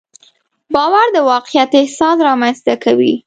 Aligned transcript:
باور 0.73 1.07
د 1.15 1.17
واقعیت 1.31 1.71
احساس 1.81 2.17
رامنځته 2.27 2.73
کوي. 2.83 3.13